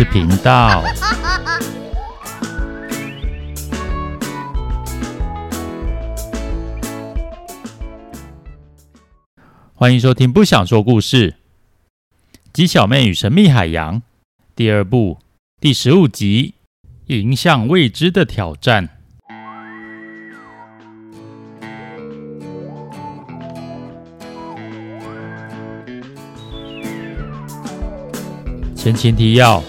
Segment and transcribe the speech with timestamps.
[0.00, 0.82] 事频道。
[9.74, 11.32] 欢迎收听《不想说故事》，
[12.50, 14.00] 鸡小妹与神秘海洋
[14.56, 15.18] 第二部
[15.60, 16.54] 第十五集：
[17.08, 18.88] 迎向未知的挑战。
[28.74, 29.62] 前情提要：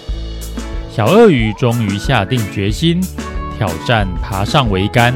[0.94, 3.00] 小鳄鱼终于下定决心
[3.56, 5.14] 挑战爬上桅杆，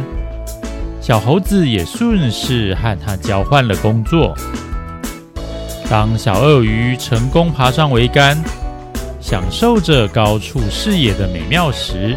[1.02, 4.35] 小猴子也顺势和他交换了工作。
[5.91, 8.43] 当小鳄鱼成功爬上桅杆，
[9.21, 12.16] 享受着高处视野的美妙时，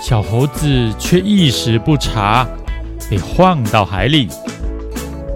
[0.00, 2.48] 小猴子却一时不察，
[3.10, 4.26] 被晃到海里。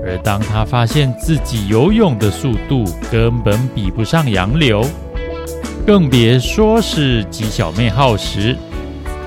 [0.02, 4.82] 而当他发现自己游泳的速度根本比不上洋流，
[5.88, 8.54] 更别说是鸡小妹号时，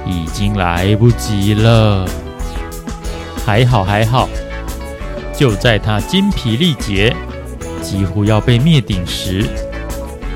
[0.05, 2.07] 已经来不及了。
[3.43, 4.29] 还好还好，
[5.35, 7.15] 就在他精疲力竭、
[7.81, 9.43] 几乎要被灭顶时，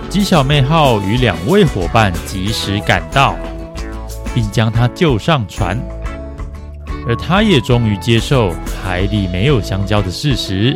[0.09, 3.35] 鸡小妹号与两位伙伴及时赶到，
[4.33, 5.79] 并将他救上船，
[7.07, 8.51] 而他也终于接受
[8.83, 10.75] 海里没有香蕉的事实。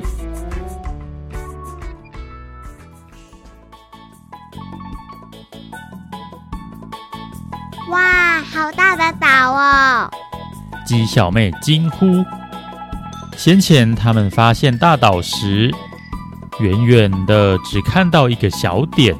[7.90, 10.12] 哇，好大的岛哦！
[10.86, 12.24] 鸡小妹惊呼。
[13.36, 15.74] 先前他们发现大岛时，
[16.60, 19.16] 远远的只看到一个小点，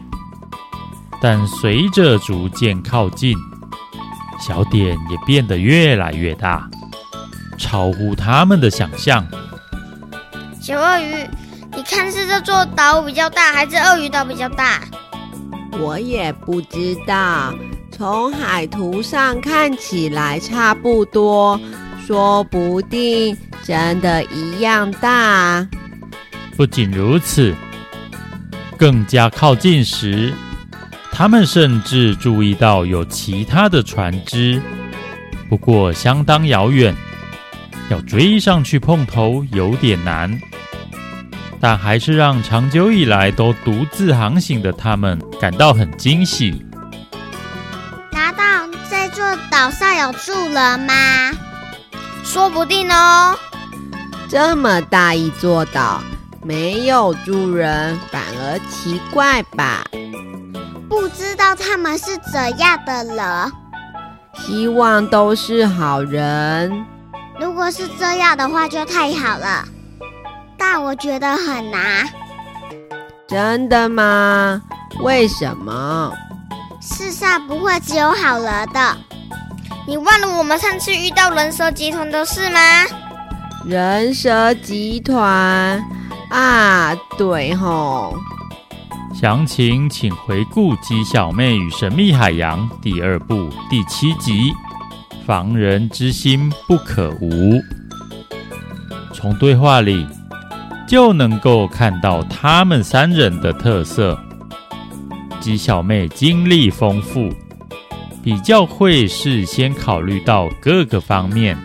[1.22, 3.36] 但随着逐渐靠近，
[4.40, 6.70] 小点也变得越来越大，
[7.58, 9.26] 超乎他们的想象。
[10.62, 11.28] 小鳄鱼，
[11.76, 14.82] 你看是这座岛比较大，还是鳄鱼岛比较大？
[15.80, 17.54] 我也不知道。
[18.00, 21.60] 从海图上看起来差不多，
[22.08, 25.68] 说不定真的一样大。
[26.56, 27.54] 不仅如此，
[28.78, 30.34] 更加靠近时，
[31.12, 34.62] 他们甚至注意到有其他的船只，
[35.50, 36.96] 不过相当遥远，
[37.90, 40.40] 要追上去碰头有点难。
[41.60, 46.66] 但还是让长久以来都独自航行的他们感到很惊喜。
[49.52, 50.94] 岛上有住人吗？
[52.24, 53.38] 说不定哦。
[54.30, 56.02] 这么大一座岛，
[56.44, 59.84] 没有住人，反而奇怪吧？
[60.88, 63.52] 不知道他们是怎样的人。
[64.36, 66.86] 希望都是好人。
[67.40, 69.66] 如果是这样的话，就太好了。
[70.58, 72.08] 但我觉得很难。
[73.28, 74.62] 真的吗？
[75.02, 76.14] 为什么？
[76.82, 78.98] 世上不会只有好人的。
[79.90, 82.60] 你忘了我们上次遇到人蛇集团的事吗？
[83.66, 85.84] 人蛇集团
[86.30, 88.16] 啊，对吼。
[89.20, 94.52] 详情请回顾《鸡小妹与神秘海洋》第二部第七集
[95.26, 97.56] 《防人之心不可无》。
[99.12, 100.08] 从对话里
[100.88, 104.16] 就能够看到他们三人的特色。
[105.40, 107.34] 鸡小妹经历丰富。
[108.24, 111.58] 比较会事先考虑到各个方面。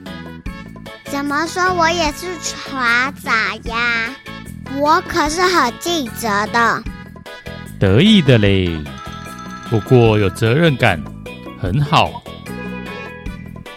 [1.05, 3.35] 怎么说我也是船长
[3.65, 4.15] 呀？
[4.77, 6.83] 我可是很尽责的。
[7.79, 8.71] 得意的嘞。
[9.71, 11.03] 不过有责任感，
[11.61, 12.23] 很好。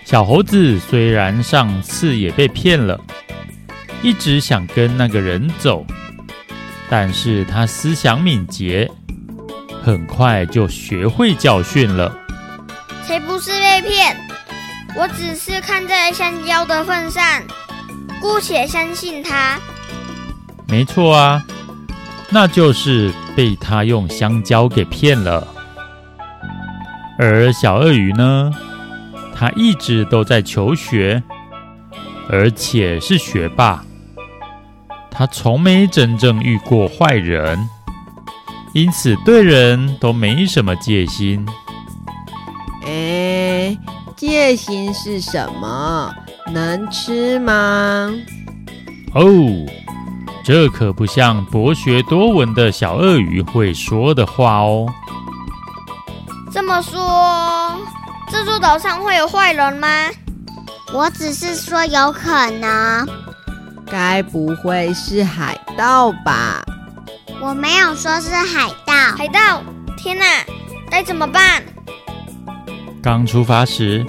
[0.06, 3.00] 小猴子虽然上次也被骗了，
[4.02, 5.86] 一直想跟那个人走，
[6.90, 8.90] 但是他思想敏捷，
[9.84, 12.16] 很快就学会教训了。
[13.08, 14.18] 谁不是被骗？
[14.94, 17.24] 我只是看在香蕉的份上，
[18.20, 19.58] 姑且相信他。
[20.68, 21.42] 没错啊，
[22.30, 25.48] 那就是被他用香蕉给骗了。
[27.18, 28.52] 而小鳄鱼呢？
[29.34, 31.24] 他一直都在求学，
[32.30, 33.86] 而且是学霸。
[35.10, 37.58] 他从没真正遇过坏人，
[38.74, 41.48] 因此对人都没什么戒心。
[43.68, 43.78] 哎，
[44.16, 46.14] 戒心是什么？
[46.54, 48.10] 能吃吗？
[49.14, 49.26] 哦，
[50.46, 54.86] 这可不像博学多闻的小鳄鱼会说的话哦。
[56.52, 57.78] 这么说，
[58.32, 59.88] 这座岛上会有坏人吗？
[60.94, 63.06] 我只是说有可能。
[63.86, 66.64] 该不会是海盗吧？
[67.42, 68.94] 我没有说是海盗。
[69.18, 69.62] 海盗？
[69.98, 70.26] 天哪！
[70.90, 71.62] 该怎么办？
[73.02, 74.06] 刚出发时，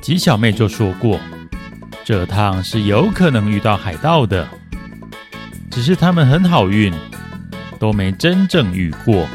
[0.00, 1.18] 吉小妹就说过，
[2.04, 4.48] 这趟是有可能遇到海盗的，
[5.70, 6.92] 只是他们很好运，
[7.78, 9.26] 都没真正遇过。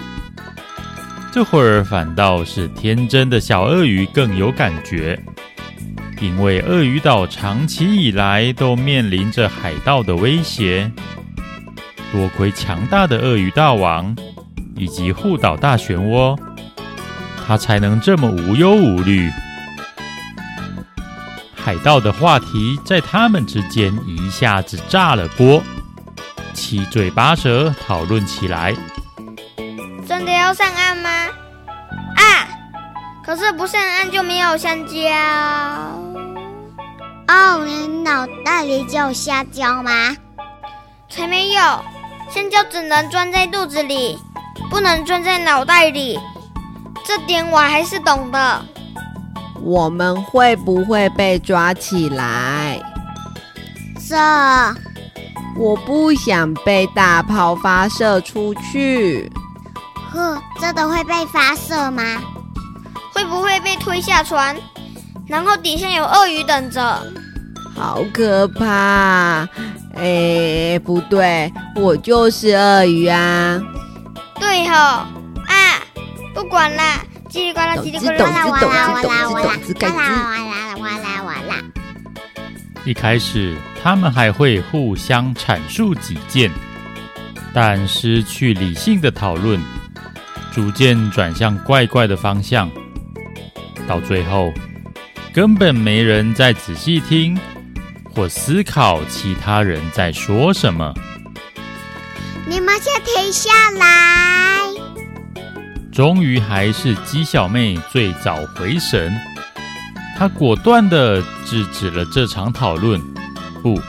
[1.31, 5.19] 这会儿反倒是天真的小鳄鱼更有感觉，
[6.19, 10.91] 因为鳄鱼岛长期以来都面临着海盗的威胁，
[12.11, 14.15] 多亏强大的鳄鱼大王
[14.75, 16.35] 以及护岛大漩涡，
[17.47, 19.31] 他才能这么无忧无虑。
[21.55, 25.63] 海盗的话题在他们之间一下子炸了锅，
[26.53, 28.75] 七嘴八舌讨论起来。
[30.05, 31.09] 真的要上岸吗？
[32.15, 32.47] 啊！
[33.25, 34.93] 可是不上岸就没有香蕉。
[37.27, 40.15] 哦，你脑袋里只有香蕉吗？
[41.09, 41.61] 才没有，
[42.29, 44.17] 香蕉只能装在肚子里，
[44.69, 46.17] 不能装在脑袋里。
[47.07, 48.65] 这点我还是懂的。
[49.61, 52.77] 我们会不会被抓起来？
[54.09, 54.17] 这，
[55.57, 59.31] 我不想被大炮发射出去。
[60.11, 62.03] 呵，真的会被发射吗？
[63.13, 64.53] 会不会被推下船，
[65.25, 67.01] 然后底下有鳄鱼等着？
[67.73, 69.47] 好可怕！
[69.95, 73.61] 哎，不对，我就是鳄鱼啊！
[74.39, 75.05] 对吼、
[76.37, 81.55] 不管啦，叽里呱啦，叽里呱啦，啦，哇啦哇啦哇啦哇啦哇啦哇啦。
[82.85, 86.51] 一开始，他们还会互相阐述己见，
[87.55, 89.59] 但失去理性的讨论。
[90.53, 92.69] 逐渐转向怪怪的方向，
[93.87, 94.53] 到最后
[95.33, 97.35] 根本没人再仔细听
[98.13, 100.93] 或思考其他人在说什么。
[102.45, 104.76] 你们先停下来！
[105.97, 109.11] 终于还是鸡小妹最早回神，
[110.15, 113.01] 她果断地制止了这场讨论，
[113.63, 113.81] 不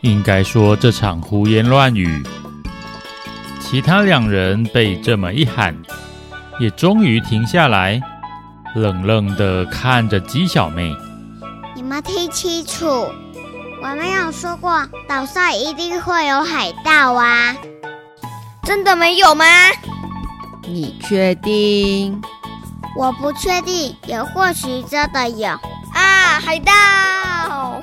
[0.00, 2.22] 应该说这场胡言乱语。
[3.58, 5.76] 其他两人被这么一喊。
[6.60, 8.00] 也终于停下来，
[8.76, 10.94] 冷冷地看着鸡小妹。
[11.74, 12.86] 你们听清楚，
[13.82, 17.56] 我没有说过岛上一定会有海盗啊！
[18.62, 19.44] 真的没有吗？
[20.68, 22.20] 你确定？
[22.98, 26.40] 我不确定，也或许真的有啊！
[26.40, 27.80] 海盗！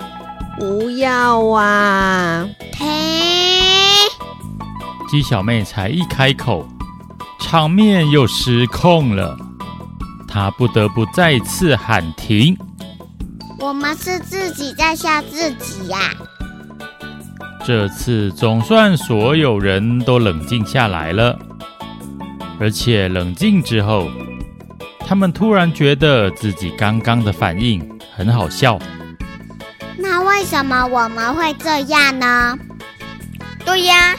[0.57, 2.47] 不要啊！
[2.71, 2.87] 停！
[5.09, 6.67] 鸡小妹才一开口。
[7.39, 9.37] 场面又失控了，
[10.27, 12.57] 她不得不再次喊停。
[13.59, 16.11] 我们是自己在吓自己呀、啊。
[17.63, 21.37] 这次总算所有人都冷静下来了，
[22.63, 24.09] 而且冷静之后，
[25.05, 28.79] 他们突然觉得自己刚刚的反应很好笑。
[29.97, 32.57] 那为什么我们会这样呢？
[33.65, 34.15] 对呀。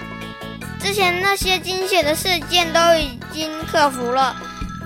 [0.78, 4.36] 之前那些惊险的事件都已经克服了，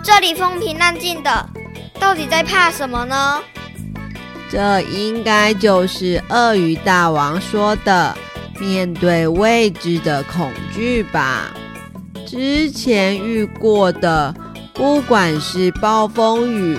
[0.05, 1.49] 这里风平浪静的，
[1.99, 3.41] 到底在怕什么呢？
[4.49, 8.17] 这应该就是鳄鱼大王说的
[8.61, 11.53] 面对未知的恐惧吧。
[12.29, 14.35] 之前遇过的，
[14.75, 16.79] 不管是暴风雨、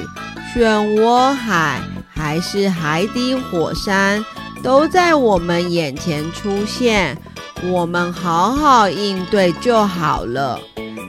[0.54, 0.62] 漩
[1.02, 4.24] 涡海，还是海底火山，
[4.62, 7.18] 都在我们眼前出现。
[7.64, 10.60] 我们好好应对就好了，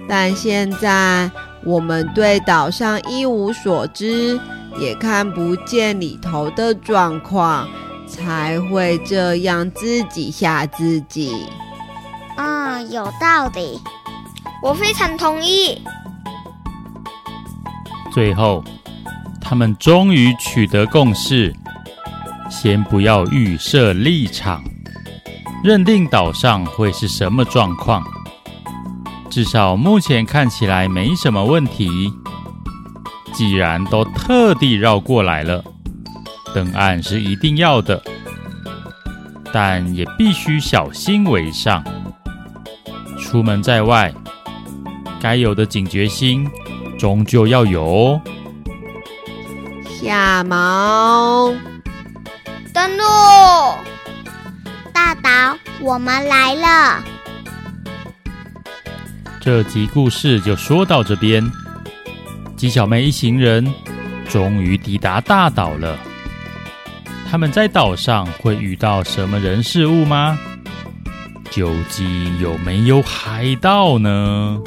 [0.09, 1.31] 但现在
[1.63, 4.41] 我们对岛上一无所知，
[4.79, 7.69] 也看不见里头的状况，
[8.09, 11.47] 才会这样自己吓自己。
[12.39, 13.79] 嗯，有道理，
[14.63, 15.81] 我非常同意。
[18.13, 18.63] 最后，
[19.41, 21.55] 他们终于取得共识，
[22.51, 24.63] 先不要预设立场。
[25.63, 28.03] 认定岛上会是什么状况？
[29.31, 32.13] 至少目前看起来没什么问题。
[33.33, 35.63] 既然都特地绕过来了，
[36.53, 38.03] 登岸是一定要的，
[39.53, 41.85] 但也必须小心为上。
[43.19, 44.13] 出门在外，
[45.21, 46.49] 该有的警觉心
[46.99, 48.21] 终究要有哦。
[49.85, 51.53] 下毛，
[52.73, 53.05] 登陆。
[54.93, 57.05] 大岛，我们来了。
[59.41, 61.45] 这集故事就说到这边。
[62.57, 63.73] 鸡小妹一行人
[64.29, 65.99] 终于抵达大岛了。
[67.31, 70.39] 他们在岛上会遇到什么人事物吗？
[71.51, 74.59] 究竟有没有海盗呢？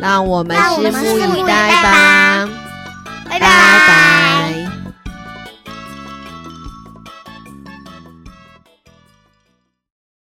[0.00, 2.48] 让我们拭目以待吧
[3.28, 4.19] 拜拜。